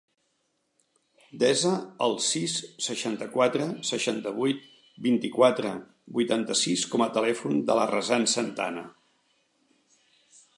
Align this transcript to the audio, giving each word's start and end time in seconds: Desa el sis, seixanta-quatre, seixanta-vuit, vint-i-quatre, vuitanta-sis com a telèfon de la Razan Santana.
Desa 1.41 1.73
el 2.05 2.15
sis, 2.27 2.55
seixanta-quatre, 2.85 3.67
seixanta-vuit, 3.91 4.63
vint-i-quatre, 5.09 5.75
vuitanta-sis 6.17 6.87
com 6.95 7.07
a 7.07 7.09
telèfon 7.19 7.63
de 7.69 7.77
la 7.83 7.87
Razan 7.93 8.27
Santana. 8.37 8.89